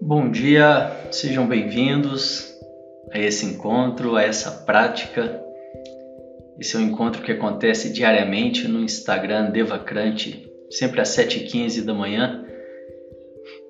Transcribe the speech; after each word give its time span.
Bom 0.00 0.30
dia, 0.30 0.90
sejam 1.10 1.46
bem-vindos 1.46 2.54
a 3.12 3.18
esse 3.18 3.44
encontro, 3.44 4.16
a 4.16 4.22
essa 4.22 4.50
prática. 4.64 5.42
Esse 6.58 6.76
é 6.76 6.78
um 6.78 6.82
encontro 6.82 7.22
que 7.22 7.32
acontece 7.32 7.92
diariamente 7.92 8.66
no 8.66 8.80
Instagram 8.80 9.50
Devacrante, 9.50 10.50
sempre 10.70 11.02
às 11.02 11.08
7h15 11.08 11.84
da 11.84 11.92
manhã. 11.92 12.46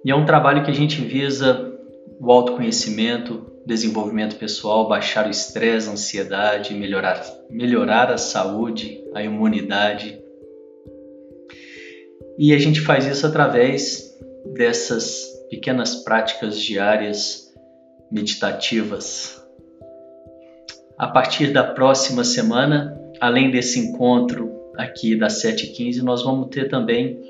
E 0.04 0.10
é 0.10 0.14
um 0.14 0.24
trabalho 0.24 0.62
que 0.64 0.70
a 0.70 0.74
gente 0.74 1.00
visa 1.00 1.73
o 2.24 2.32
autoconhecimento, 2.32 3.52
desenvolvimento 3.66 4.36
pessoal, 4.36 4.88
baixar 4.88 5.26
o 5.26 5.30
estresse, 5.30 5.88
a 5.88 5.92
ansiedade, 5.92 6.72
melhorar, 6.72 7.22
melhorar 7.50 8.10
a 8.10 8.16
saúde, 8.16 9.04
a 9.14 9.22
imunidade. 9.22 10.18
E 12.38 12.54
a 12.54 12.58
gente 12.58 12.80
faz 12.80 13.04
isso 13.04 13.26
através 13.26 14.18
dessas 14.54 15.26
pequenas 15.50 15.96
práticas 15.96 16.58
diárias 16.58 17.52
meditativas. 18.10 19.44
A 20.96 21.08
partir 21.08 21.52
da 21.52 21.62
próxima 21.62 22.24
semana, 22.24 22.98
além 23.20 23.50
desse 23.50 23.78
encontro 23.78 24.50
aqui 24.78 25.14
das 25.14 25.42
7h15, 25.42 26.00
nós 26.02 26.22
vamos 26.22 26.48
ter 26.48 26.70
também 26.70 27.20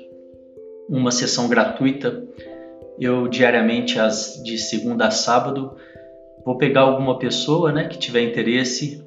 uma 0.87 1.11
sessão 1.11 1.49
gratuita. 1.49 2.23
Eu 2.99 3.27
diariamente, 3.27 3.99
as, 3.99 4.41
de 4.43 4.57
segunda 4.57 5.07
a 5.07 5.11
sábado, 5.11 5.75
vou 6.45 6.57
pegar 6.57 6.81
alguma 6.81 7.17
pessoa 7.17 7.71
né, 7.71 7.87
que 7.87 7.97
tiver 7.97 8.21
interesse 8.21 9.03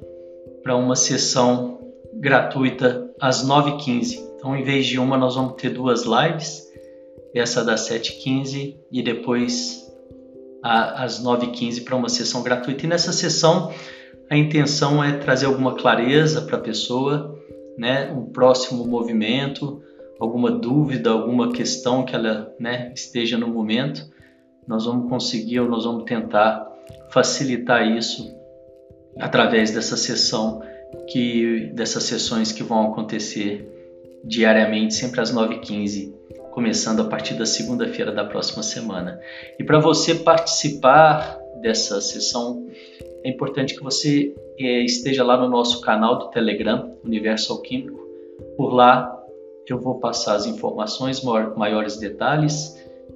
para 0.61 0.75
uma 0.75 0.95
sessão 0.95 1.79
gratuita 2.13 3.09
às 3.19 3.45
9h15. 3.45 4.19
Então, 4.35 4.55
em 4.55 4.63
vez 4.63 4.85
de 4.85 4.99
uma, 4.99 5.17
nós 5.17 5.35
vamos 5.35 5.55
ter 5.55 5.69
duas 5.69 6.03
lives 6.03 6.69
essa 7.33 7.63
das 7.63 7.87
7h15 7.89 8.75
e 8.91 9.03
depois 9.03 9.87
às 10.63 11.23
9h15 11.23 11.83
para 11.83 11.95
uma 11.95 12.09
sessão 12.09 12.43
gratuita. 12.43 12.85
E 12.85 12.89
nessa 12.89 13.13
sessão 13.13 13.71
a 14.29 14.37
intenção 14.37 15.03
é 15.03 15.17
trazer 15.17 15.45
alguma 15.45 15.75
clareza 15.75 16.41
para 16.41 16.57
a 16.57 16.61
pessoa, 16.61 17.37
né, 17.77 18.11
um 18.11 18.25
próximo 18.25 18.85
movimento, 18.85 19.81
alguma 20.19 20.51
dúvida, 20.51 21.09
alguma 21.09 21.51
questão 21.51 22.03
que 22.03 22.15
ela 22.15 22.53
né, 22.59 22.91
esteja 22.93 23.37
no 23.37 23.47
momento. 23.47 24.05
Nós 24.67 24.85
vamos 24.85 25.09
conseguir 25.09 25.61
ou 25.61 25.69
nós 25.69 25.85
vamos 25.85 26.03
tentar 26.03 26.67
facilitar 27.09 27.87
isso 27.87 28.35
através 29.19 29.71
dessa 29.71 29.97
sessão 29.97 30.61
que 31.07 31.71
dessas 31.73 32.03
sessões 32.03 32.51
que 32.51 32.63
vão 32.63 32.91
acontecer 32.91 33.67
diariamente, 34.23 34.93
sempre 34.93 35.21
às 35.21 35.33
9h15 35.33 36.19
começando 36.51 37.01
a 37.01 37.05
partir 37.05 37.35
da 37.35 37.45
segunda-feira 37.45 38.11
da 38.11 38.25
próxima 38.25 38.63
semana. 38.63 39.19
E 39.57 39.63
para 39.63 39.79
você 39.79 40.15
participar 40.15 41.39
dessa 41.61 42.01
sessão, 42.01 42.67
é 43.23 43.29
importante 43.29 43.75
que 43.75 43.83
você 43.83 44.33
é, 44.57 44.83
esteja 44.83 45.23
lá 45.23 45.37
no 45.37 45.47
nosso 45.47 45.79
canal 45.81 46.17
do 46.17 46.29
Telegram, 46.29 46.97
Universo 47.03 47.53
Alquímico. 47.53 47.99
Por 48.57 48.73
lá 48.73 49.18
eu 49.73 49.79
vou 49.79 49.99
passar 49.99 50.35
as 50.35 50.45
informações, 50.45 51.21
maiores 51.23 51.97
detalhes 51.97 52.75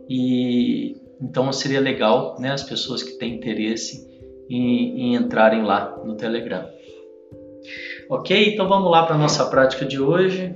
e 0.09 0.97
então 1.21 1.51
seria 1.53 1.79
legal, 1.79 2.35
né, 2.39 2.51
as 2.51 2.63
pessoas 2.63 3.01
que 3.01 3.13
têm 3.13 3.35
interesse 3.35 4.05
em, 4.49 5.13
em 5.13 5.15
entrarem 5.15 5.63
lá 5.63 5.97
no 6.03 6.15
Telegram. 6.15 6.67
Ok? 8.09 8.53
Então 8.53 8.67
vamos 8.67 8.91
lá 8.91 9.05
para 9.05 9.15
a 9.15 9.17
nossa 9.17 9.45
prática 9.45 9.85
de 9.85 10.01
hoje. 10.01 10.53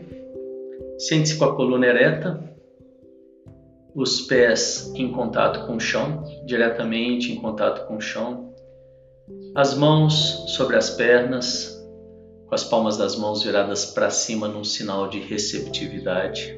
Sente-se 0.97 1.37
com 1.37 1.45
a 1.45 1.55
coluna 1.55 1.85
ereta, 1.85 2.43
os 3.95 4.21
pés 4.21 4.91
em 4.95 5.11
contato 5.11 5.65
com 5.65 5.75
o 5.75 5.79
chão, 5.79 6.23
diretamente 6.45 7.31
em 7.31 7.35
contato 7.35 7.87
com 7.87 7.97
o 7.97 8.01
chão, 8.01 8.53
as 9.55 9.75
mãos 9.75 10.43
sobre 10.47 10.75
as 10.75 10.89
pernas, 10.89 11.76
com 12.47 12.55
as 12.55 12.63
palmas 12.63 12.97
das 12.97 13.15
mãos 13.15 13.43
viradas 13.43 13.85
para 13.85 14.09
cima 14.09 14.47
num 14.47 14.63
sinal 14.63 15.09
de 15.09 15.19
receptividade. 15.19 16.57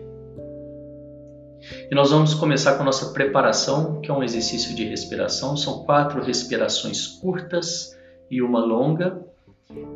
E 1.89 1.95
nós 1.95 2.11
vamos 2.11 2.33
começar 2.33 2.75
com 2.75 2.83
a 2.83 2.85
nossa 2.85 3.11
preparação, 3.11 3.99
que 3.99 4.09
é 4.09 4.13
um 4.13 4.23
exercício 4.23 4.75
de 4.75 4.85
respiração. 4.85 5.57
São 5.57 5.83
quatro 5.83 6.23
respirações 6.23 7.07
curtas 7.07 7.97
e 8.29 8.41
uma 8.41 8.63
longa. 8.63 9.19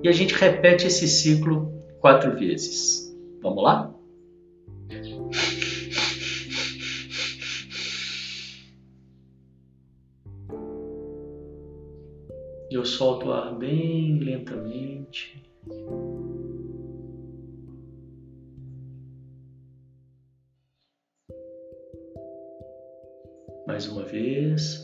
E 0.01 0.09
a 0.09 0.11
gente 0.11 0.33
repete 0.33 0.87
esse 0.87 1.07
ciclo 1.07 1.71
quatro 1.99 2.35
vezes. 2.37 3.15
Vamos 3.41 3.63
lá? 3.63 3.93
Eu 12.69 12.83
solto 12.83 13.27
o 13.27 13.31
ar 13.31 13.53
bem 13.55 14.19
lentamente. 14.19 15.42
Mais 23.73 23.88
uma 23.88 24.03
vez. 24.03 24.84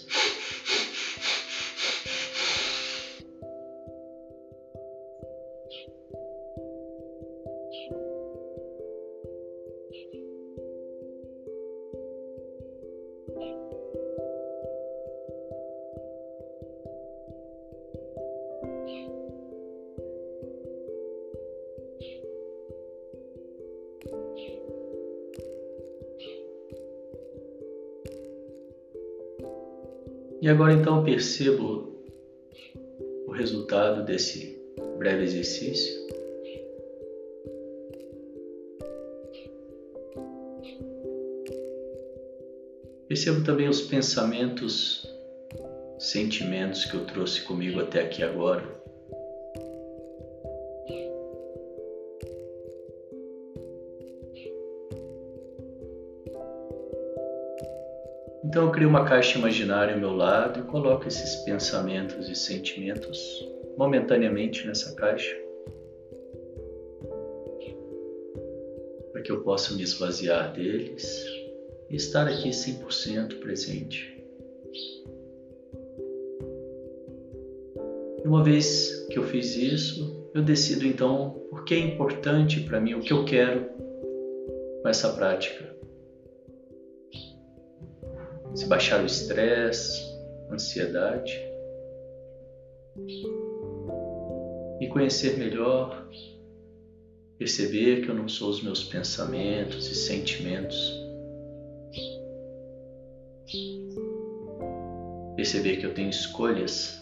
Agora 30.51 30.73
então 30.73 31.03
percebo 31.03 32.03
o 33.27 33.31
resultado 33.31 34.03
desse 34.03 34.59
breve 34.97 35.23
exercício. 35.23 36.01
Percebo 43.07 43.43
também 43.43 43.67
os 43.67 43.81
pensamentos, 43.81 45.05
sentimentos 45.99 46.85
que 46.85 46.95
eu 46.95 47.05
trouxe 47.05 47.41
comigo 47.41 47.79
até 47.79 48.01
aqui 48.01 48.23
agora. 48.23 48.80
Crio 58.81 58.89
uma 58.89 59.05
caixa 59.05 59.37
imaginária 59.37 59.93
ao 59.93 59.99
meu 59.99 60.11
lado 60.11 60.59
e 60.59 60.63
coloco 60.63 61.07
esses 61.07 61.35
pensamentos 61.43 62.27
e 62.27 62.33
sentimentos 62.33 63.47
momentaneamente 63.77 64.65
nessa 64.65 64.95
caixa. 64.95 65.37
Para 69.11 69.21
que 69.21 69.31
eu 69.31 69.43
possa 69.43 69.75
me 69.75 69.83
esvaziar 69.83 70.51
deles 70.53 71.27
e 71.91 71.95
estar 71.95 72.27
aqui 72.27 72.49
100% 72.49 73.37
presente. 73.37 74.19
E 78.23 78.27
uma 78.27 78.43
vez 78.43 79.05
que 79.11 79.19
eu 79.19 79.23
fiz 79.25 79.55
isso, 79.55 80.27
eu 80.33 80.41
decido 80.41 80.87
então 80.87 81.39
o 81.51 81.63
que 81.63 81.75
é 81.75 81.77
importante 81.77 82.61
para 82.61 82.81
mim, 82.81 82.95
o 82.95 83.01
que 83.01 83.13
eu 83.13 83.25
quero 83.25 83.63
com 84.81 84.89
essa 84.89 85.13
prática. 85.13 85.70
Se 88.61 88.67
baixar 88.67 89.01
o 89.01 89.07
estresse, 89.07 90.15
ansiedade. 90.51 91.33
Me 94.79 94.87
conhecer 94.87 95.35
melhor, 95.35 96.07
perceber 97.39 98.01
que 98.01 98.09
eu 98.09 98.13
não 98.13 98.27
sou 98.27 98.51
os 98.51 98.61
meus 98.61 98.83
pensamentos 98.83 99.89
e 99.89 99.95
sentimentos. 99.95 100.93
Perceber 105.35 105.77
que 105.77 105.85
eu 105.87 105.95
tenho 105.95 106.11
escolhas 106.11 107.01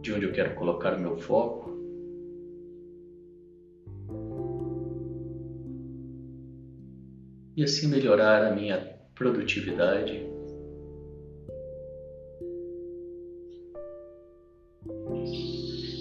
de 0.00 0.12
onde 0.12 0.26
eu 0.26 0.32
quero 0.32 0.54
colocar 0.54 0.94
o 0.94 1.00
meu 1.00 1.18
foco. 1.18 1.67
E 7.58 7.64
assim 7.64 7.88
melhorar 7.88 8.44
a 8.44 8.54
minha 8.54 8.78
produtividade. 9.16 10.24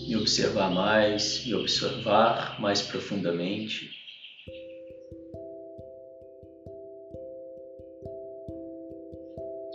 Me 0.07 0.15
observar 0.18 0.69
mais, 0.69 1.44
me 1.48 1.56
observar 1.56 2.62
mais 2.62 2.83
profundamente. 2.83 3.89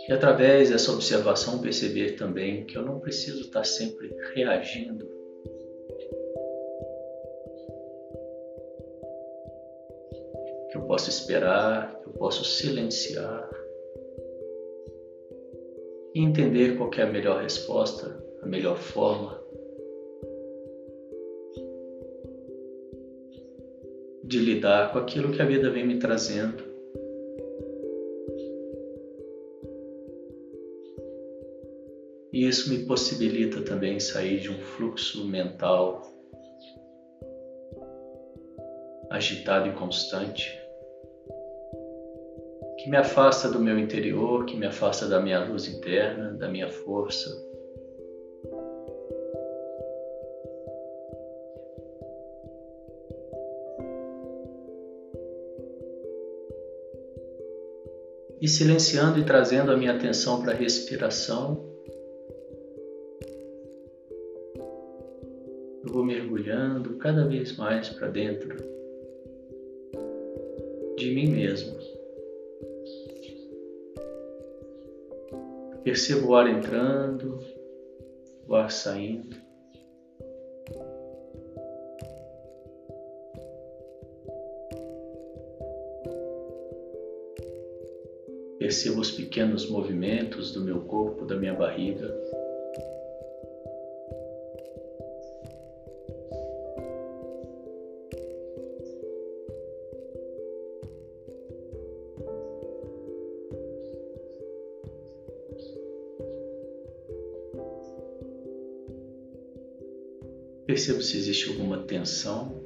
E 0.07 0.13
através 0.13 0.69
dessa 0.69 0.93
observação 0.93 1.59
perceber 1.59 2.13
também 2.13 2.65
que 2.65 2.77
eu 2.77 2.85
não 2.85 3.01
preciso 3.01 3.41
estar 3.41 3.65
sempre 3.65 4.09
reagindo. 4.33 5.22
Que 10.73 10.79
eu 10.79 10.87
posso 10.87 11.07
esperar, 11.07 12.01
que 12.01 12.09
eu 12.09 12.13
posso 12.13 12.43
silenciar 12.43 13.47
e 16.15 16.19
entender 16.19 16.75
qual 16.75 16.89
é 16.97 17.03
a 17.03 17.05
melhor 17.05 17.43
resposta, 17.43 18.19
a 18.41 18.47
melhor 18.47 18.75
forma 18.75 19.39
de 24.23 24.39
lidar 24.39 24.91
com 24.91 24.97
aquilo 24.97 25.31
que 25.31 25.43
a 25.43 25.45
vida 25.45 25.69
vem 25.69 25.85
me 25.85 25.99
trazendo. 25.99 26.63
E 32.31 32.47
isso 32.47 32.73
me 32.73 32.79
possibilita 32.87 33.61
também 33.61 33.99
sair 33.99 34.39
de 34.39 34.49
um 34.49 34.57
fluxo 34.57 35.23
mental 35.27 36.11
agitado 39.11 39.69
e 39.69 39.73
constante, 39.73 40.62
que 42.83 42.89
me 42.89 42.97
afasta 42.97 43.47
do 43.47 43.61
meu 43.61 43.79
interior, 43.79 44.45
que 44.45 44.57
me 44.57 44.65
afasta 44.65 45.07
da 45.07 45.17
minha 45.17 45.39
luz 45.39 45.69
interna, 45.69 46.33
da 46.33 46.49
minha 46.49 46.69
força. 46.69 47.29
E 58.41 58.49
silenciando 58.49 59.17
e 59.17 59.23
trazendo 59.23 59.71
a 59.71 59.77
minha 59.77 59.95
atenção 59.95 60.41
para 60.41 60.51
a 60.51 60.55
respiração, 60.55 61.65
vou 65.85 66.03
mergulhando 66.03 66.97
cada 66.97 67.25
vez 67.25 67.55
mais 67.55 67.87
para 67.87 68.09
dentro 68.09 68.57
de 70.97 71.15
mim 71.15 71.29
mesmo. 71.29 71.92
Percebo 75.83 76.29
o 76.29 76.35
ar 76.35 76.47
entrando, 76.47 77.39
o 78.47 78.55
ar 78.55 78.71
saindo. 78.71 79.35
Percebo 88.57 89.01
os 89.01 89.11
pequenos 89.11 89.69
movimentos 89.69 90.53
do 90.53 90.61
meu 90.61 90.81
corpo, 90.85 91.25
da 91.25 91.35
minha 91.35 91.53
barriga. 91.53 92.07
Percebo 110.83 111.01
se 111.01 111.15
existe 111.15 111.47
alguma 111.47 111.77
tensão. 111.77 112.61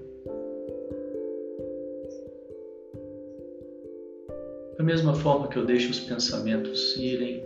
Da 4.75 4.83
mesma 4.83 5.13
forma 5.13 5.47
que 5.47 5.55
eu 5.55 5.63
deixo 5.63 5.91
os 5.91 5.99
pensamentos 5.99 6.97
irem, 6.97 7.45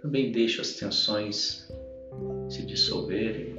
também 0.00 0.30
deixo 0.30 0.60
as 0.60 0.74
tensões 0.74 1.68
se 2.48 2.62
dissolverem. 2.64 3.53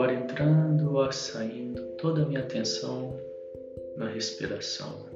Ar 0.00 0.12
entrando, 0.12 0.98
saindo, 1.12 1.82
toda 1.96 2.22
a 2.22 2.26
minha 2.26 2.40
atenção 2.40 3.18
na 3.96 4.08
respiração. 4.08 5.07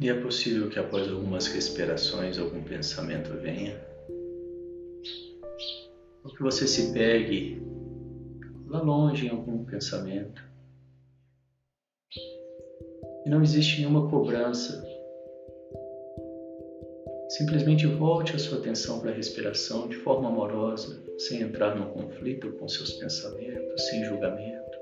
E 0.00 0.08
é 0.08 0.14
possível 0.14 0.68
que 0.70 0.78
após 0.78 1.08
algumas 1.08 1.48
respirações 1.48 2.38
algum 2.38 2.62
pensamento 2.62 3.36
venha, 3.42 3.78
ou 6.24 6.32
que 6.32 6.42
você 6.42 6.66
se 6.66 6.92
pegue 6.92 7.60
lá 8.66 8.80
longe 8.80 9.26
em 9.26 9.30
algum 9.30 9.64
pensamento. 9.64 10.42
E 13.26 13.30
não 13.30 13.42
existe 13.42 13.80
nenhuma 13.80 14.08
cobrança 14.08 14.87
Simplesmente 17.38 17.86
volte 17.86 18.34
a 18.34 18.38
sua 18.38 18.58
atenção 18.58 18.98
para 18.98 19.12
a 19.12 19.14
respiração 19.14 19.86
de 19.86 19.94
forma 19.94 20.28
amorosa, 20.28 21.00
sem 21.18 21.40
entrar 21.40 21.76
no 21.76 21.86
conflito 21.92 22.50
com 22.54 22.66
seus 22.66 22.94
pensamentos, 22.94 23.86
sem 23.86 24.04
julgamento. 24.04 24.76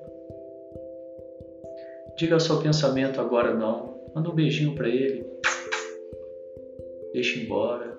Diga 2.17 2.33
ao 2.33 2.41
seu 2.41 2.59
pensamento 2.63 3.21
agora 3.21 3.53
não. 3.53 4.01
Manda 4.15 4.31
um 4.31 4.35
beijinho 4.35 4.75
para 4.75 4.89
ele. 4.89 5.27
Deixe 7.13 7.41
embora. 7.41 7.95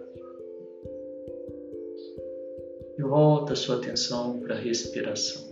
E 2.98 3.02
volta 3.04 3.54
a 3.54 3.56
sua 3.56 3.78
atenção 3.78 4.40
para 4.40 4.56
a 4.56 4.60
respiração. 4.60 5.47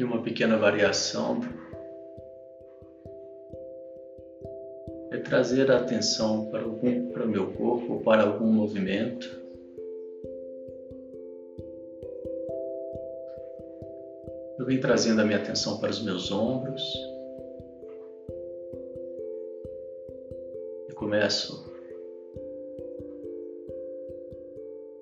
E 0.00 0.04
uma 0.04 0.22
pequena 0.22 0.56
variação 0.56 1.40
é 5.10 5.18
trazer 5.18 5.70
a 5.70 5.76
atenção 5.76 6.46
para 6.46 6.62
algum 6.62 7.10
para 7.10 7.26
meu 7.26 7.52
corpo 7.52 7.94
ou 7.94 8.00
para 8.00 8.22
algum 8.22 8.50
movimento. 8.50 9.28
Eu 14.58 14.64
venho 14.64 14.80
trazendo 14.80 15.20
a 15.20 15.24
minha 15.24 15.36
atenção 15.36 15.78
para 15.78 15.90
os 15.90 16.02
meus 16.02 16.32
ombros. 16.32 16.82
E 20.88 20.92
começo 20.94 21.70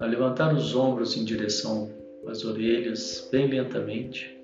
a 0.00 0.06
levantar 0.06 0.52
os 0.52 0.74
ombros 0.74 1.16
em 1.16 1.24
direção 1.24 1.88
às 2.26 2.44
orelhas 2.44 3.28
bem 3.30 3.46
lentamente. 3.46 4.37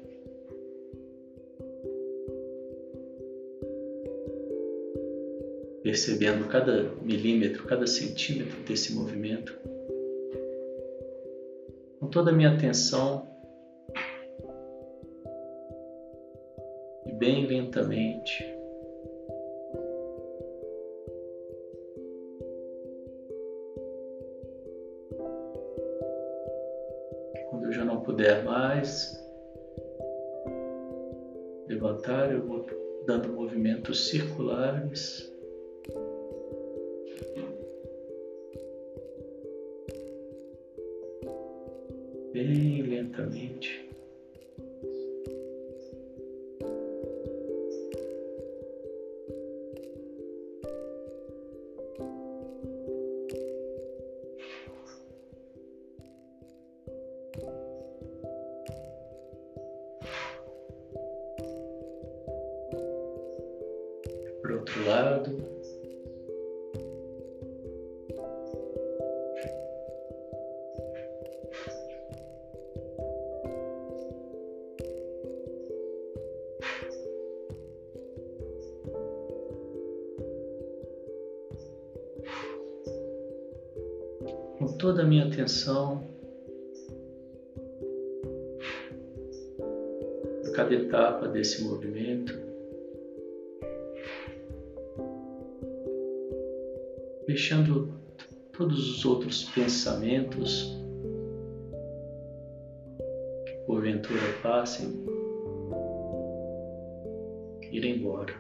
Percebendo 5.94 6.48
cada 6.48 6.90
milímetro, 7.02 7.64
cada 7.66 7.87
centímetro 7.87 8.61
desse 8.64 8.92
movimento, 8.94 9.57
com 12.00 12.09
toda 12.09 12.33
a 12.33 12.35
minha 12.35 12.52
atenção 12.52 13.28
e 17.07 17.12
bem 17.12 17.46
lentamente. 17.46 18.44
Quando 27.50 27.66
eu 27.66 27.72
já 27.72 27.85
não 27.85 28.00
puder 28.00 28.42
mais 28.42 29.16
levantar, 31.68 32.33
eu 32.33 32.44
vou 32.44 32.66
dando 33.07 33.33
movimentos 33.33 34.09
circulares 34.09 35.33
atenção 85.34 86.08
a 90.46 90.50
cada 90.52 90.72
etapa 90.72 91.26
desse 91.26 91.64
movimento, 91.64 92.32
deixando 97.26 97.92
todos 98.52 98.96
os 98.96 99.04
outros 99.04 99.44
pensamentos 99.50 100.78
que 103.44 103.52
porventura 103.66 104.20
passem 104.40 105.04
ir 107.72 107.84
embora. 107.84 108.34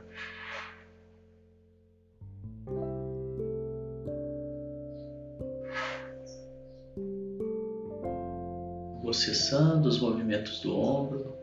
Cessando 9.14 9.88
os 9.88 10.00
movimentos 10.00 10.60
do 10.60 10.76
ombro, 10.76 11.34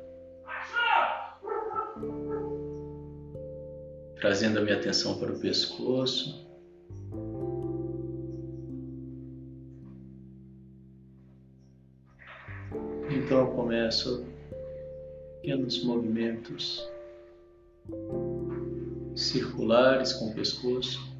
trazendo 4.15 4.59
a 4.59 4.61
minha 4.61 4.77
atenção 4.77 5.17
para 5.17 5.31
o 5.31 5.39
pescoço. 5.39 6.47
Então 13.09 13.39
eu 13.39 13.47
começo 13.47 14.25
pequenos 15.41 15.83
movimentos 15.83 16.87
circulares 19.15 20.13
com 20.13 20.29
o 20.29 20.33
pescoço. 20.33 21.10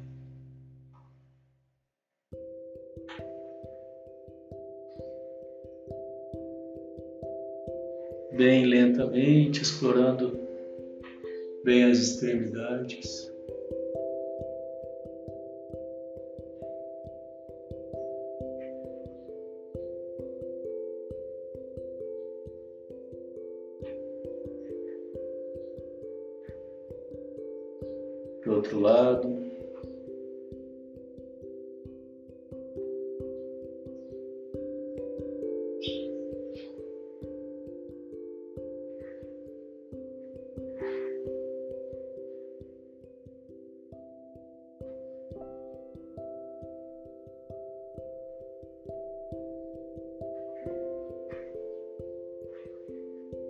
Bem 8.42 8.66
lentamente, 8.66 9.62
explorando 9.62 10.36
bem 11.64 11.84
as 11.84 11.98
extremidades. 11.98 13.31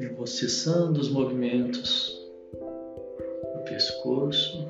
Vou 0.09 0.27
cessando 0.27 1.01
os 1.01 1.09
movimentos 1.09 2.19
do 2.53 3.65
pescoço. 3.65 4.69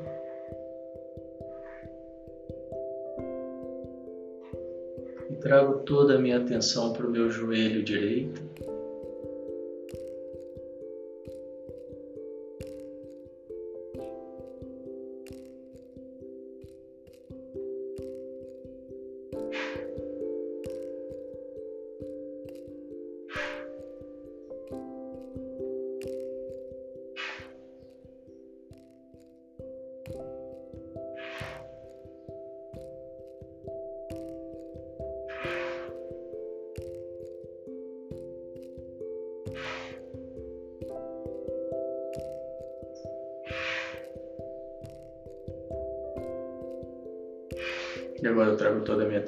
E 5.30 5.34
trago 5.36 5.80
toda 5.80 6.16
a 6.16 6.18
minha 6.18 6.38
atenção 6.38 6.92
para 6.92 7.06
o 7.06 7.10
meu 7.10 7.30
joelho 7.30 7.82
direito. 7.82 8.42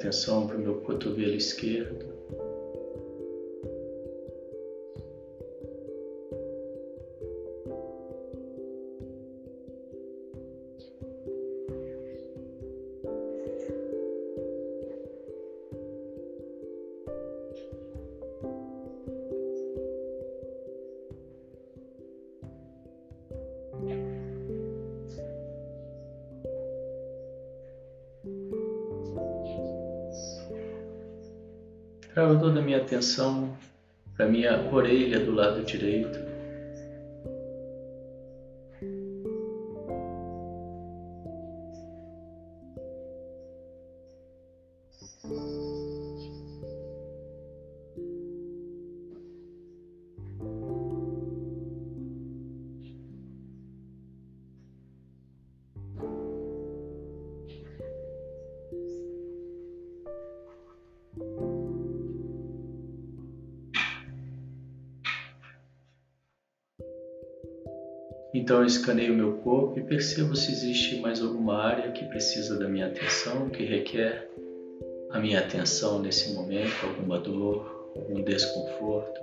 Atenção 0.05 0.45
para 0.45 0.55
o 0.57 0.59
meu 0.59 0.75
cotovelo 0.75 1.35
esquerdo. 1.35 2.14
Trago 32.15 32.39
toda 32.39 32.61
a 32.61 32.63
minha 32.63 32.77
atenção 32.77 33.57
para 34.15 34.25
minha 34.25 34.57
orelha 34.71 35.19
do 35.19 35.33
lado 35.33 35.61
direito. 35.63 36.24
Eu 68.65 68.67
escaneio 68.67 69.13
meu 69.13 69.33
corpo 69.37 69.79
e 69.79 69.83
percebo 69.83 70.35
se 70.35 70.51
existe 70.51 70.99
mais 70.99 71.21
alguma 71.21 71.55
área 71.55 71.91
que 71.91 72.03
precisa 72.05 72.57
da 72.57 72.67
minha 72.67 72.87
atenção, 72.87 73.47
que 73.47 73.63
requer 73.63 74.27
a 75.11 75.19
minha 75.19 75.39
atenção 75.39 76.01
nesse 76.01 76.33
momento, 76.33 76.73
alguma 76.83 77.19
dor, 77.19 77.91
algum 77.95 78.23
desconforto. 78.23 79.21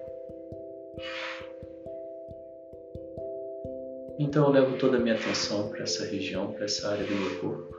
Então 4.17 4.47
eu 4.47 4.53
levo 4.53 4.79
toda 4.79 4.99
a 4.99 5.01
minha 5.01 5.17
atenção 5.17 5.71
para 5.71 5.83
essa 5.83 6.05
região, 6.05 6.53
para 6.53 6.67
essa 6.67 6.89
área 6.89 7.05
do 7.05 7.13
meu 7.13 7.41
corpo. 7.41 7.77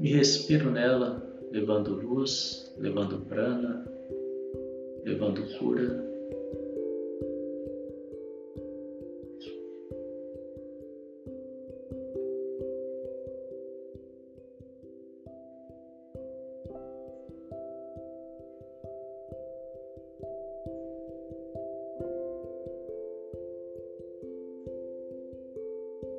E 0.00 0.14
respiro 0.16 0.70
nela, 0.70 1.22
levando 1.50 1.94
luz, 1.94 2.74
levando 2.78 3.20
prana, 3.26 3.91
levando 5.22 5.46
cura. 5.58 6.10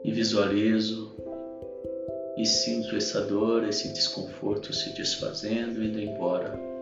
E 0.05 0.11
visualizo 0.11 1.13
e 2.37 2.45
sinto 2.45 2.95
essa 2.95 3.21
dor, 3.21 3.63
esse 3.63 3.93
desconforto 3.93 4.73
se 4.73 4.93
desfazendo, 4.93 5.83
indo 5.83 5.99
embora. 5.99 6.72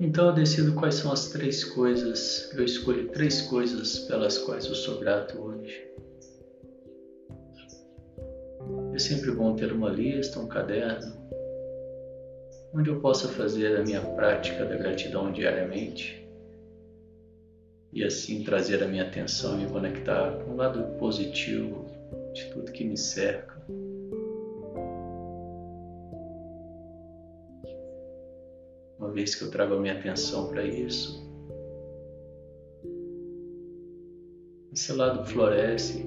Então 0.00 0.28
eu 0.28 0.32
decido 0.32 0.74
quais 0.74 0.94
são 0.94 1.10
as 1.10 1.28
três 1.28 1.64
coisas, 1.64 2.48
eu 2.54 2.64
escolho 2.64 3.08
três 3.08 3.42
coisas 3.42 3.98
pelas 4.00 4.38
quais 4.38 4.64
eu 4.64 4.74
sou 4.74 5.00
grato 5.00 5.36
hoje. 5.38 5.88
É 8.94 8.98
sempre 8.98 9.32
bom 9.32 9.56
ter 9.56 9.72
uma 9.72 9.90
lista, 9.90 10.38
um 10.38 10.46
caderno, 10.46 11.12
onde 12.72 12.90
eu 12.90 13.00
possa 13.00 13.28
fazer 13.28 13.76
a 13.76 13.82
minha 13.82 14.00
prática 14.00 14.64
da 14.64 14.76
gratidão 14.76 15.32
diariamente 15.32 16.24
e 17.92 18.04
assim 18.04 18.44
trazer 18.44 18.82
a 18.82 18.86
minha 18.86 19.02
atenção 19.02 19.58
e 19.58 19.64
me 19.64 19.70
conectar 19.70 20.30
com 20.44 20.52
o 20.52 20.56
lado 20.56 20.96
positivo 20.98 21.86
de 22.34 22.44
tudo 22.50 22.70
que 22.70 22.84
me 22.84 22.96
cerca. 22.96 23.57
Vez 29.28 29.34
que 29.34 29.44
eu 29.44 29.50
trago 29.50 29.74
a 29.74 29.80
minha 29.80 29.92
atenção 29.92 30.48
para 30.48 30.64
isso, 30.64 31.22
esse 34.72 34.92
lado 34.92 35.26
floresce, 35.26 36.06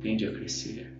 tende 0.00 0.26
a 0.26 0.32
crescer. 0.32 0.97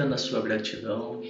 Respira 0.00 0.06
na 0.06 0.16
sua 0.16 0.40
gratidão. 0.40 1.20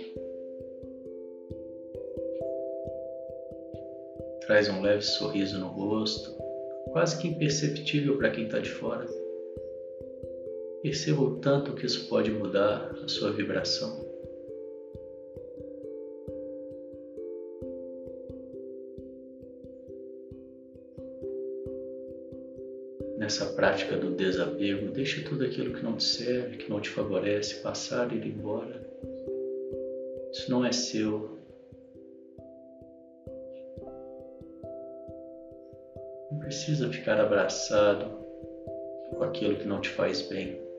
Traz 4.46 4.68
um 4.68 4.80
leve 4.80 5.02
sorriso 5.02 5.58
no 5.58 5.66
rosto, 5.66 6.36
quase 6.92 7.20
que 7.20 7.26
imperceptível 7.26 8.16
para 8.16 8.30
quem 8.30 8.44
está 8.44 8.60
de 8.60 8.70
fora. 8.70 9.06
Perceba 10.82 11.20
o 11.20 11.36
tanto 11.40 11.74
que 11.74 11.84
isso 11.84 12.08
pode 12.08 12.30
mudar 12.30 12.94
a 13.02 13.08
sua 13.08 13.32
vibração. 13.32 14.08
Nessa 23.16 23.46
prática 23.46 23.96
do 23.96 24.10
desapego, 24.10 24.90
deixe 24.92 25.22
tudo 25.22 25.44
aquilo 25.44 25.74
que 25.74 25.82
não 25.82 25.96
te 25.96 26.04
serve, 26.04 26.56
que 26.56 26.70
não 26.70 26.80
te 26.80 26.88
favorece, 26.88 27.56
passar 27.56 28.12
e 28.12 28.16
ir 28.16 28.26
embora. 28.26 28.80
Isso 30.32 30.50
não 30.50 30.64
é 30.64 30.72
seu. 30.72 31.38
Não 36.30 36.38
precisa 36.38 36.90
ficar 36.90 37.20
abraçado 37.20 38.06
com 39.10 39.24
aquilo 39.24 39.56
que 39.56 39.66
não 39.66 39.80
te 39.80 39.90
faz 39.90 40.22
bem. 40.22 40.69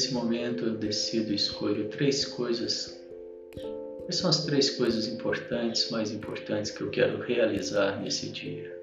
Nesse 0.00 0.14
momento 0.14 0.64
eu 0.64 0.78
decido 0.78 1.30
e 1.30 1.34
escolho 1.34 1.90
três 1.90 2.24
coisas. 2.24 2.98
Quais 4.06 4.16
são 4.16 4.30
as 4.30 4.46
três 4.46 4.70
coisas 4.70 5.06
importantes, 5.06 5.90
mais 5.90 6.10
importantes 6.10 6.70
que 6.70 6.80
eu 6.80 6.90
quero 6.90 7.20
realizar 7.20 8.00
nesse 8.00 8.30
dia? 8.30 8.79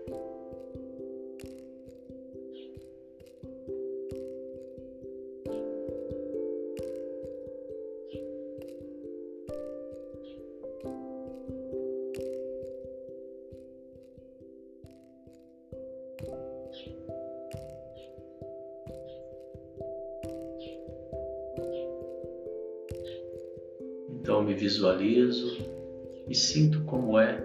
Sinto 26.37 26.83
como 26.85 27.19
é 27.19 27.43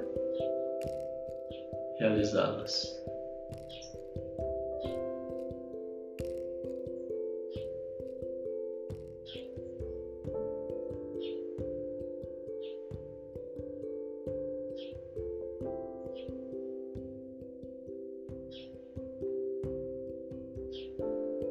realizá-las. 1.99 3.01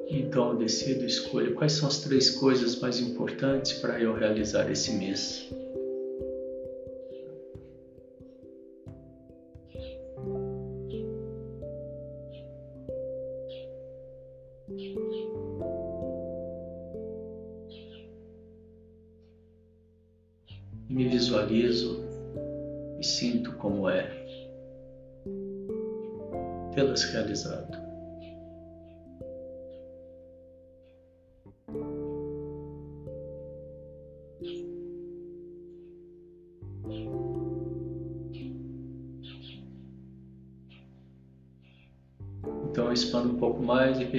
Então 0.10 0.51
eu 0.51 0.58
decido, 0.58 1.06
escolho 1.06 1.54
quais 1.56 1.73
são 1.73 1.88
as 1.88 1.99
três 1.99 2.30
coisas 2.30 2.80
mais 2.80 2.99
importantes 2.99 3.73
para 3.73 3.99
eu 3.99 4.13
realizar 4.13 4.69
esse 4.69 4.91
mês. 4.93 5.61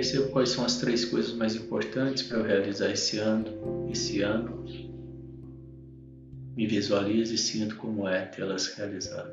Percebo 0.02 0.30
quais 0.30 0.48
são 0.48 0.64
as 0.64 0.78
três 0.78 1.04
coisas 1.04 1.32
mais 1.32 1.54
importantes 1.54 2.24
para 2.24 2.38
eu 2.38 2.42
realizar 2.42 2.90
esse 2.90 3.18
ano, 3.18 3.88
esse 3.88 4.20
ano. 4.20 4.64
Me 6.56 6.66
visualizo 6.66 7.32
e 7.32 7.38
sinto 7.38 7.76
como 7.76 8.08
é 8.08 8.22
tê-las 8.22 8.66
realizado. 8.74 9.32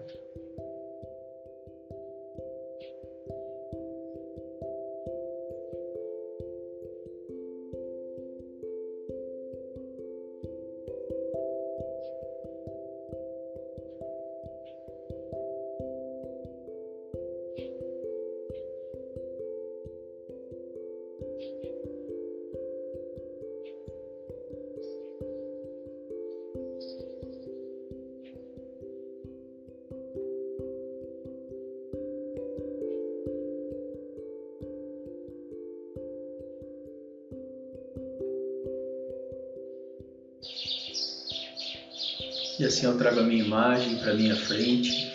E 42.60 42.66
assim 42.66 42.88
eu 42.88 42.98
trago 42.98 43.22
a 43.22 43.24
minha 43.24 43.42
imagem 43.42 44.00
para 44.00 44.14
minha 44.14 44.36
frente. 44.36 45.10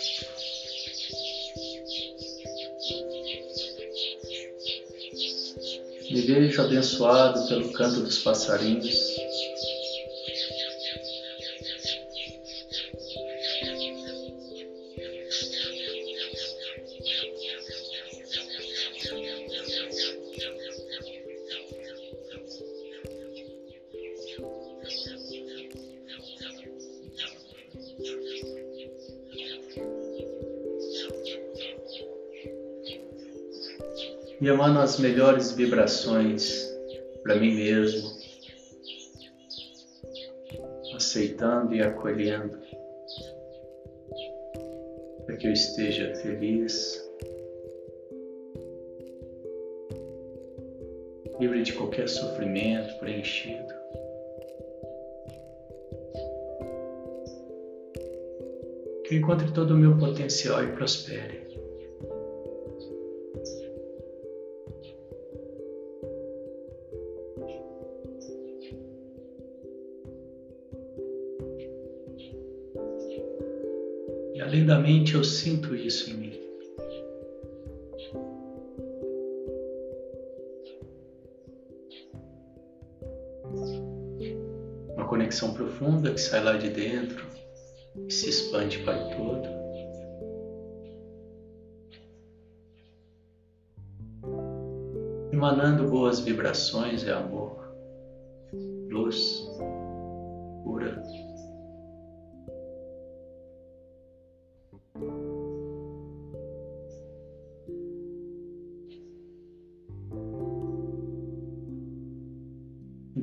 Me 6.11 6.23
vejo 6.23 6.63
abençoado 6.63 7.47
pelo 7.47 7.71
canto 7.75 8.01
dos 8.01 8.19
passarinhos. 8.21 9.14
E 34.45 34.49
emano 34.49 34.79
as 34.79 34.99
melhores 34.99 35.53
vibrações 35.53 36.71
para 37.23 37.37
mim 37.37 37.55
mesmo, 37.55 38.11
aceitando 40.95 41.75
e 41.75 41.81
acolhendo 41.81 42.59
para 45.25 45.37
que 45.37 45.47
eu 45.47 45.53
esteja 45.53 46.15
feliz, 46.17 47.03
livre 51.41 51.63
de 51.63 51.73
qualquer 51.73 52.07
sofrimento, 52.07 52.99
preenchido. 52.99 53.73
Que 59.05 59.15
eu 59.15 59.19
encontre 59.21 59.51
todo 59.53 59.71
o 59.71 59.79
meu 59.79 59.97
potencial 59.97 60.63
e 60.63 60.67
prospere. 60.73 61.64
E 74.65 74.67
além 74.67 74.67
da 74.67 74.79
mente, 74.79 75.15
eu 75.15 75.23
sinto 75.23 75.77
isso 75.77 76.11
em 76.11 76.15
mim. 76.15 76.41
Uma 84.95 85.07
conexão 85.07 85.53
profunda 85.53 86.15
que 86.15 86.19
sai 86.19 86.43
lá 86.43 86.57
de 86.57 86.71
dentro 86.71 87.27
e 88.09 88.11
se 88.11 88.31
expande 88.31 88.79
para 88.79 88.99
todo. 89.11 89.49
Emanando 95.31 95.91
boas 95.91 96.21
vibrações 96.21 97.05
é 97.05 97.13
amor, 97.13 97.71
luz, 98.89 99.47
cura. 100.65 101.03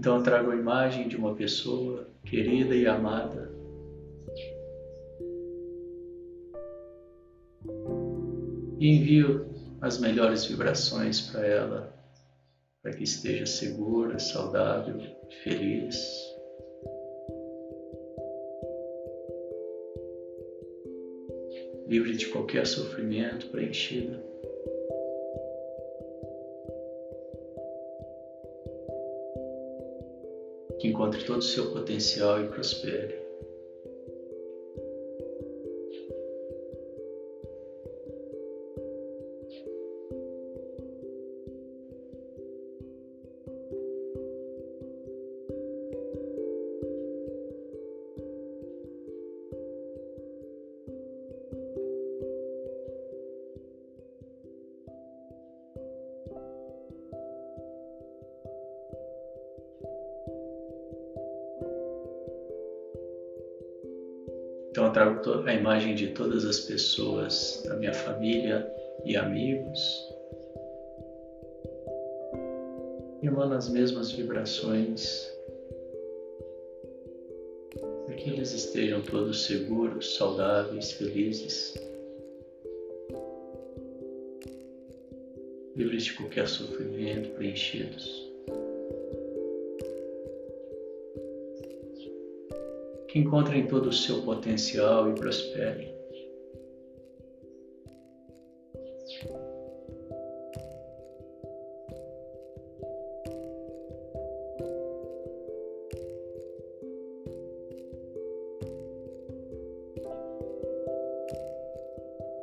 Então 0.01 0.17
eu 0.17 0.23
trago 0.23 0.49
a 0.49 0.55
imagem 0.55 1.07
de 1.07 1.15
uma 1.15 1.35
pessoa 1.35 2.07
querida 2.25 2.75
e 2.75 2.87
amada. 2.87 3.51
E 8.79 8.87
envio 8.95 9.45
as 9.79 9.99
melhores 9.99 10.43
vibrações 10.45 11.21
para 11.21 11.45
ela, 11.45 11.93
para 12.81 12.93
que 12.93 13.03
esteja 13.03 13.45
segura, 13.45 14.17
saudável, 14.17 14.99
feliz. 15.43 16.03
Livre 21.87 22.17
de 22.17 22.25
qualquer 22.29 22.65
sofrimento, 22.65 23.51
preenchida. 23.51 24.31
Que 30.82 30.88
encontre 30.88 31.24
todo 31.24 31.38
o 31.38 31.44
seu 31.44 31.72
potencial 31.72 32.41
e 32.41 32.48
prospere. 32.48 33.31
A 65.29 65.53
imagem 65.53 65.93
de 65.93 66.07
todas 66.07 66.45
as 66.45 66.62
pessoas 66.62 67.62
da 67.65 67.75
minha 67.75 67.93
família 67.93 68.67
e 69.05 69.15
amigos. 69.15 69.79
E 73.21 73.27
emana 73.27 73.57
as 73.57 73.69
mesmas 73.69 74.12
vibrações 74.12 75.31
para 78.05 78.15
que 78.15 78.31
eles 78.31 78.51
estejam 78.51 79.01
todos 79.01 79.45
seguros, 79.45 80.15
saudáveis, 80.15 80.91
felizes, 80.93 81.75
livres 85.75 86.05
de 86.05 86.13
qualquer 86.13 86.47
sofrimento, 86.47 87.29
preenchidos. 87.36 88.20
Que 93.12 93.19
encontrem 93.19 93.67
todo 93.67 93.89
o 93.89 93.93
seu 93.93 94.21
potencial 94.21 95.10
e 95.10 95.13
prosperem. 95.13 95.93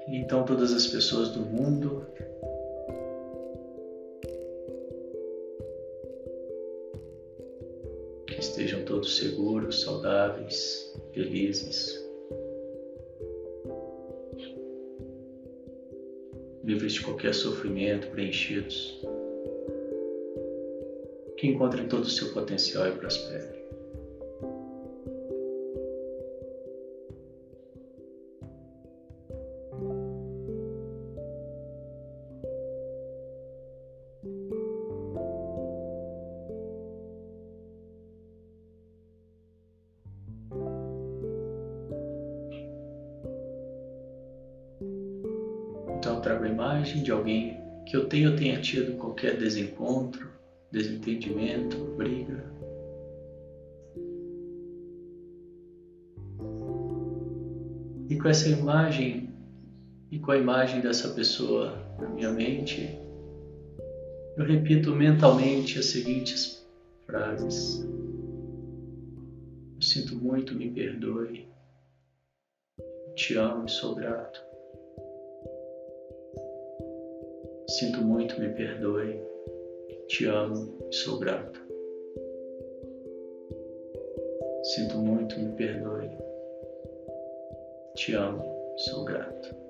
Então, 0.07 0.45
todas 0.45 0.75
as 0.75 0.87
pessoas 0.87 1.31
do 1.31 1.41
mundo 1.41 2.07
estejam 8.39 8.85
todos 8.85 9.17
seguros, 9.17 9.83
saudáveis, 9.83 10.95
felizes, 11.13 11.99
livres 16.65 16.93
de 16.93 17.03
qualquer 17.03 17.35
sofrimento, 17.35 18.09
preenchidos, 18.09 19.01
que 21.37 21.47
encontrem 21.49 21.89
todo 21.89 22.03
o 22.03 22.11
seu 22.11 22.33
potencial 22.33 22.89
e 22.89 22.93
prosperem. 22.93 23.58
Tido 48.61 48.97
qualquer 48.97 49.37
desencontro, 49.37 50.31
desentendimento, 50.71 51.77
briga. 51.97 52.45
E 58.09 58.17
com 58.17 58.29
essa 58.29 58.49
imagem 58.49 59.29
e 60.11 60.19
com 60.19 60.31
a 60.31 60.39
imagem 60.39 60.81
dessa 60.81 61.09
pessoa 61.11 61.77
na 61.99 62.09
minha 62.09 62.31
mente, 62.31 62.99
eu 64.37 64.45
repito 64.45 64.95
mentalmente 64.95 65.79
as 65.79 65.87
seguintes 65.87 66.67
frases. 67.05 67.87
Eu 69.77 69.83
sinto 69.83 70.17
muito, 70.17 70.55
me 70.55 70.71
perdoe. 70.71 71.47
Te 73.15 73.35
amo 73.35 73.67
e 73.67 73.71
sou 73.71 73.95
grato. 73.95 74.48
Sinto 77.71 78.01
muito, 78.01 78.41
me 78.41 78.49
perdoe. 78.49 79.21
Te 80.09 80.25
amo 80.25 80.75
e 80.91 80.95
sou 80.95 81.19
grato. 81.19 81.61
Sinto 84.63 84.99
muito, 84.99 85.39
me 85.39 85.53
perdoe. 85.53 86.11
Te 87.95 88.15
amo, 88.15 88.75
sou 88.79 89.05
grato. 89.05 89.68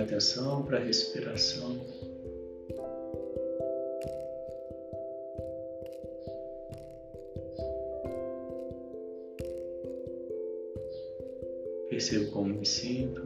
Atenção 0.00 0.62
para 0.64 0.78
a 0.78 0.80
respiração. 0.80 1.78
Percebo 11.90 12.30
como 12.30 12.54
me 12.54 12.64
sinto. 12.64 13.20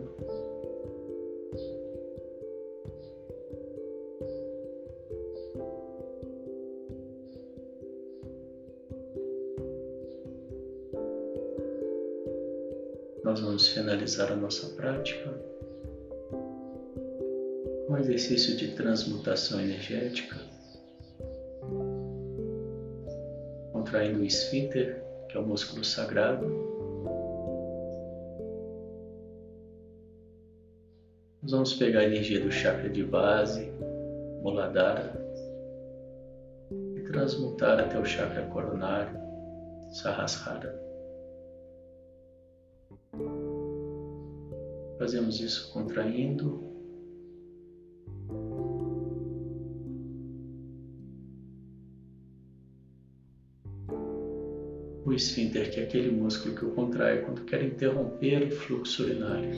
Nós 13.23 13.41
vamos 13.41 13.69
finalizar 13.69 14.33
a 14.33 14.37
nossa 14.37 14.75
prática 14.75 15.54
um 17.95 17.99
exercício 17.99 18.57
de 18.57 18.75
transmutação 18.75 19.61
energética, 19.61 20.37
contraindo 23.73 24.19
o 24.19 24.25
esfíncter, 24.25 25.01
que 25.29 25.37
é 25.37 25.41
o 25.41 25.47
músculo 25.47 25.85
sagrado. 25.85 26.45
Nós 31.41 31.53
vamos 31.53 31.75
pegar 31.75 32.01
a 32.01 32.05
energia 32.05 32.41
do 32.41 32.51
chakra 32.51 32.89
de 32.89 33.05
base, 33.05 33.71
Muladhara, 34.43 35.15
e 36.97 37.01
transmutar 37.03 37.79
até 37.79 37.97
o 37.97 38.05
chakra 38.05 38.43
coronário, 38.47 39.17
Sahasrara. 39.93 40.83
Fazemos 44.99 45.39
isso 45.39 45.73
contraindo 45.73 46.74
o 55.15 55.71
que 55.71 55.81
é 55.81 55.85
aquele 55.85 56.11
músculo 56.11 56.55
que 56.55 56.63
eu 56.63 56.71
contraio 56.73 57.25
quando 57.25 57.45
quero 57.45 57.65
interromper 57.65 58.49
o 58.49 58.51
fluxo 58.51 59.05
urinário. 59.05 59.51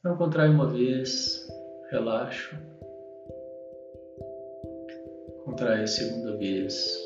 Então, 0.00 0.16
contraio 0.16 0.52
uma 0.52 0.68
vez, 0.68 1.46
relaxo. 1.90 2.56
Contraio 5.44 5.82
a 5.82 5.86
segunda 5.86 6.36
vez, 6.36 6.98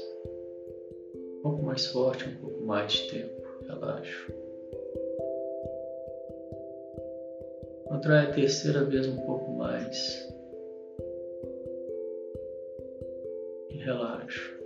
Um 1.38 1.42
pouco 1.42 1.62
mais 1.64 1.86
forte, 1.86 2.28
um 2.28 2.36
pouco 2.36 2.64
mais 2.64 2.92
de 2.92 3.10
tempo. 3.10 3.42
Relaxo. 3.66 4.32
Contrai 7.86 8.26
a 8.26 8.32
terceira 8.32 8.84
vez 8.84 9.06
um 9.06 9.16
pouco 9.26 9.52
mais. 9.52 10.31
Relaxo. 13.84 14.56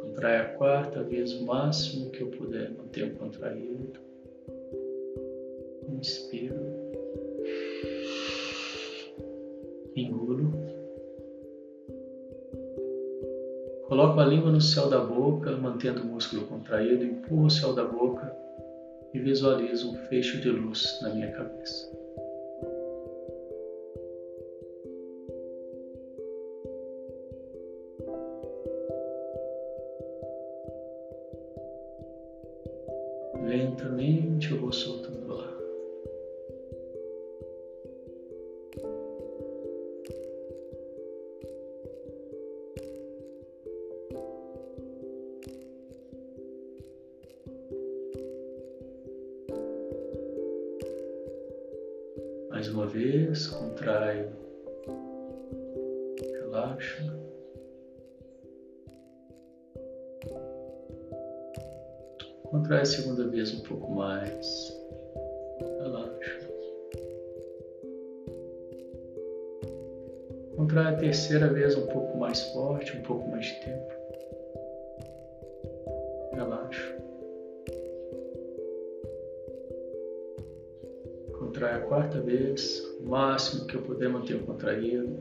Contrai 0.00 0.36
a 0.36 0.54
quarta 0.56 1.02
vez 1.02 1.32
o 1.32 1.44
máximo 1.44 2.10
que 2.10 2.22
eu 2.22 2.30
puder 2.30 2.70
manter 2.70 3.16
contraído. 3.16 3.98
Inspiro. 5.88 6.54
Engulo. 9.96 10.52
Coloco 13.88 14.20
a 14.20 14.24
língua 14.24 14.52
no 14.52 14.60
céu 14.60 14.88
da 14.88 15.00
boca, 15.00 15.50
mantendo 15.56 16.02
o 16.02 16.06
músculo 16.06 16.46
contraído, 16.46 17.02
empurro 17.02 17.46
o 17.46 17.50
céu 17.50 17.74
da 17.74 17.84
boca 17.84 18.32
e 19.12 19.18
visualizo 19.18 19.90
um 19.90 19.96
fecho 20.06 20.40
de 20.40 20.50
luz 20.50 21.00
na 21.02 21.12
minha 21.12 21.32
cabeça. 21.32 22.03
Contrai 63.24 63.40
a 63.40 63.46
segunda 63.46 63.54
vez 63.54 63.54
um 63.54 63.60
pouco 63.60 63.92
mais. 63.92 64.80
Relaxa. 65.80 66.48
Contrai 70.56 70.94
a 70.94 70.96
terceira 70.96 71.48
vez 71.48 71.76
um 71.76 71.86
pouco 71.86 72.18
mais 72.18 72.42
forte, 72.52 72.96
um 72.96 73.02
pouco 73.02 73.28
mais 73.30 73.46
de 73.46 73.60
tempo. 73.60 73.94
Relaxa. 76.34 76.96
Contrai 81.38 81.74
a 81.74 81.80
quarta 81.80 82.20
vez, 82.20 82.80
o 83.00 83.08
máximo 83.08 83.66
que 83.66 83.76
eu 83.76 83.82
puder 83.82 84.08
manter 84.08 84.44
contraído. 84.44 85.16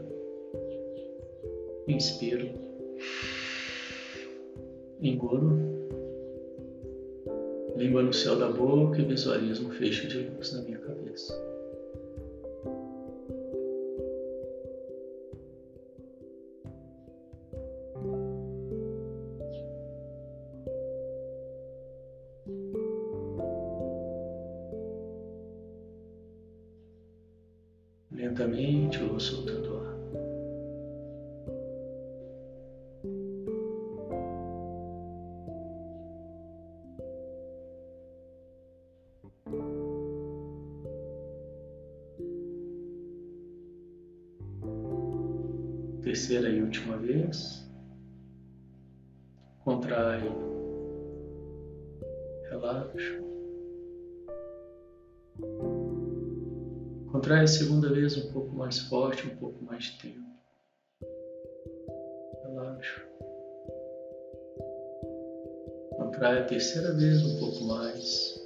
Inspiro. 1.87 2.49
Engulo 5.01 5.72
língua 7.83 8.01
no 8.01 8.13
céu 8.13 8.37
da 8.37 8.49
boca 8.49 9.01
e 9.01 9.05
visualizo 9.05 9.67
um 9.67 9.71
fecho 9.71 10.07
de 10.07 10.19
luz 10.19 10.53
na 10.53 10.61
minha 10.61 10.77
cabeça. 10.77 11.52
Relaxa. 62.53 63.01
Contrai 65.97 66.37
a 66.37 66.45
terceira 66.45 66.93
vez 66.93 67.25
um 67.25 67.39
pouco 67.39 67.63
mais. 67.63 68.39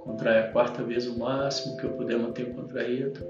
Contrai 0.00 0.38
a 0.38 0.50
quarta 0.50 0.82
vez 0.82 1.06
o 1.06 1.18
máximo 1.20 1.76
que 1.76 1.84
eu 1.84 1.92
puder 1.92 2.18
manter 2.18 2.52
contraído. 2.52 3.20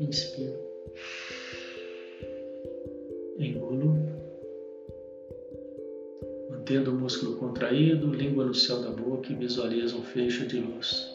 Inspiro. 0.00 0.58
Engulo. 3.38 3.96
Mantendo 6.48 6.90
o 6.90 6.94
músculo 6.94 7.36
contraído, 7.36 8.14
língua 8.14 8.46
no 8.46 8.54
céu 8.54 8.80
da 8.80 8.90
boca 8.90 9.30
e 9.30 9.36
visualizo 9.36 9.98
um 9.98 10.02
fecho 10.02 10.46
de 10.46 10.58
luz 10.58 11.14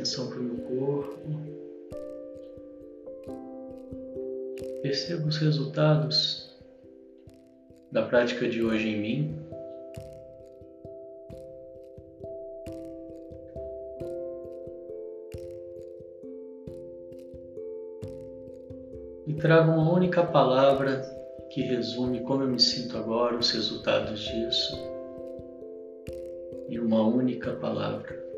atenção 0.00 0.28
para 0.28 0.38
o 0.38 0.42
meu 0.42 0.56
corpo. 0.56 1.18
Percebo 4.82 5.28
os 5.28 5.36
resultados 5.36 6.50
da 7.92 8.02
prática 8.06 8.48
de 8.48 8.62
hoje 8.62 8.88
em 8.88 9.00
mim. 9.00 9.36
E 19.26 19.34
trago 19.34 19.70
uma 19.72 19.92
única 19.92 20.24
palavra 20.24 21.02
que 21.50 21.60
resume 21.60 22.20
como 22.20 22.42
eu 22.42 22.48
me 22.48 22.58
sinto 22.58 22.96
agora, 22.96 23.36
os 23.36 23.50
resultados 23.50 24.20
disso 24.20 24.78
em 26.70 26.78
uma 26.78 27.02
única 27.02 27.52
palavra. 27.52 28.29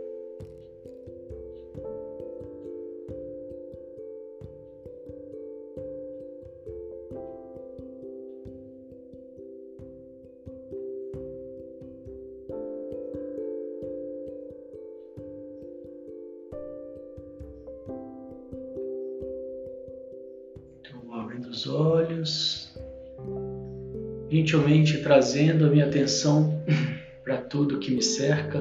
gentilmente 24.53 24.99
trazendo 25.03 25.65
a 25.65 25.71
minha 25.71 25.87
atenção 25.87 26.63
para 27.25 27.39
tudo 27.39 27.79
que 27.79 27.91
me 27.91 28.03
cerca. 28.03 28.61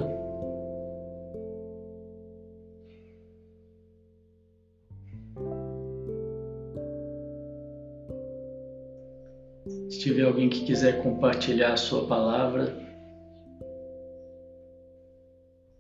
Se 9.89 10.00
tiver 10.00 10.24
alguém 10.24 10.50
que 10.50 10.66
quiser 10.66 11.04
compartilhar 11.04 11.74
a 11.74 11.78
sua 11.78 12.08
palavra, 12.08 12.74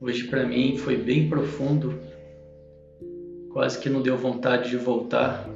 hoje 0.01 0.25
para 0.25 0.45
mim 0.45 0.77
foi 0.77 0.97
bem 0.97 1.29
profundo, 1.29 1.97
quase 3.53 3.79
que 3.79 3.89
não 3.89 4.01
deu 4.01 4.17
vontade 4.17 4.69
de 4.69 4.77
voltar 4.77 5.50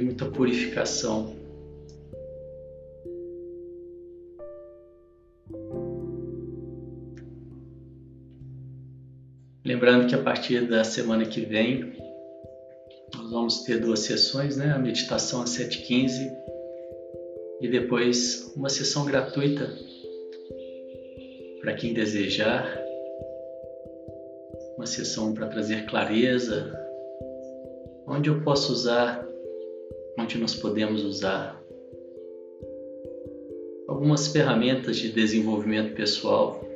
muita 0.00 0.26
purificação. 0.26 1.36
Lembrando 9.64 10.08
que 10.08 10.14
a 10.14 10.22
partir 10.22 10.66
da 10.68 10.82
semana 10.82 11.24
que 11.24 11.42
vem 11.42 12.00
nós 13.14 13.30
vamos 13.30 13.62
ter 13.62 13.78
duas 13.78 14.00
sessões, 14.00 14.56
né? 14.56 14.72
A 14.72 14.78
meditação 14.78 15.42
às 15.42 15.50
7h15 15.50 16.30
e 17.60 17.68
depois 17.68 18.52
uma 18.56 18.68
sessão 18.68 19.04
gratuita 19.04 19.70
para 21.60 21.74
quem 21.74 21.92
desejar. 21.92 22.78
Uma 24.76 24.86
sessão 24.86 25.34
para 25.34 25.46
trazer 25.46 25.84
clareza, 25.84 26.72
onde 28.06 28.30
eu 28.30 28.42
posso 28.42 28.72
usar, 28.72 29.29
onde 30.18 30.38
nós 30.38 30.54
podemos 30.54 31.04
usar 31.04 31.60
algumas 33.88 34.28
ferramentas 34.28 34.96
de 34.96 35.10
desenvolvimento 35.12 35.94
pessoal 35.94 36.70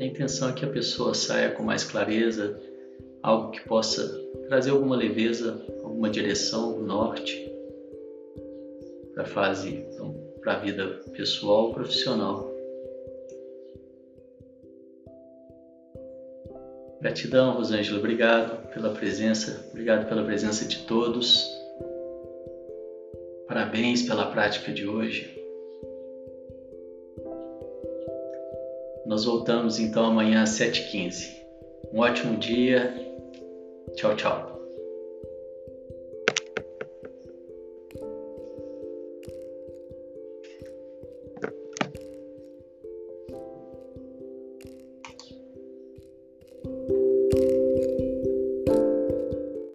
a 0.00 0.04
intenção 0.04 0.48
é 0.48 0.52
que 0.52 0.64
a 0.64 0.70
pessoa 0.70 1.14
saia 1.14 1.50
com 1.50 1.62
mais 1.62 1.84
clareza, 1.84 2.60
algo 3.22 3.52
que 3.52 3.60
possa 3.60 4.08
trazer 4.48 4.70
alguma 4.70 4.96
leveza, 4.96 5.64
alguma 5.84 6.10
direção, 6.10 6.80
norte 6.80 7.50
para 9.14 9.22
a 9.22 9.26
fase, 9.26 9.86
para 10.40 10.54
a 10.54 10.58
vida 10.58 11.00
pessoal, 11.12 11.72
profissional. 11.72 12.52
Gratidão, 17.00 17.54
Rosângela, 17.54 17.98
obrigado 17.98 18.68
pela 18.72 18.90
presença, 18.90 19.68
obrigado 19.70 20.08
pela 20.08 20.24
presença 20.24 20.64
de 20.64 20.78
todos. 20.78 21.48
Parabéns 23.54 24.02
pela 24.02 24.32
prática 24.32 24.72
de 24.72 24.84
hoje. 24.84 25.32
Nós 29.06 29.24
voltamos 29.24 29.78
então 29.78 30.06
amanhã 30.06 30.42
às 30.42 30.58
7h15. 30.58 31.30
Um 31.92 32.00
ótimo 32.00 32.36
dia. 32.36 32.92
Tchau, 33.94 34.16
tchau. 34.16 34.53